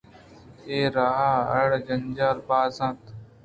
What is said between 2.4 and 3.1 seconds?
باز اِت اَنت